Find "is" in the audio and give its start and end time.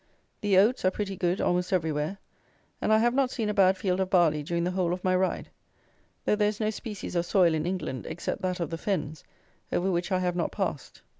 6.49-6.59